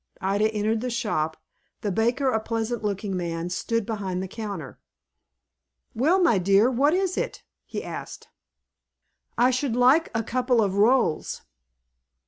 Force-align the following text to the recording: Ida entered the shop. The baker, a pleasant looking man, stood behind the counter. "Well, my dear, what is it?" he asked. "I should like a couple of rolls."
Ida 0.19 0.47
entered 0.51 0.81
the 0.81 0.89
shop. 0.89 1.37
The 1.81 1.91
baker, 1.91 2.31
a 2.31 2.39
pleasant 2.39 2.83
looking 2.83 3.15
man, 3.15 3.51
stood 3.51 3.85
behind 3.85 4.23
the 4.23 4.27
counter. 4.27 4.79
"Well, 5.93 6.17
my 6.19 6.39
dear, 6.39 6.71
what 6.71 6.95
is 6.95 7.17
it?" 7.17 7.43
he 7.67 7.83
asked. 7.83 8.27
"I 9.37 9.51
should 9.51 9.75
like 9.75 10.09
a 10.15 10.23
couple 10.23 10.59
of 10.59 10.73
rolls." 10.73 11.43